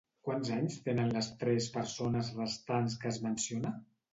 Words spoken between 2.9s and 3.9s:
que es menciona?